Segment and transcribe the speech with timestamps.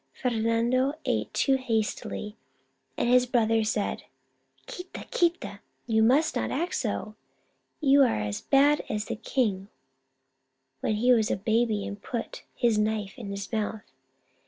[0.13, 2.35] Fernando ate too hastily,
[2.97, 4.05] and his brother said:"
[4.67, 5.59] ghiita, quita!
[5.85, 7.13] You must not act so!
[7.81, 9.67] You are as bad as the king
[10.79, 13.83] when he was a baby and put his knife in his mouth.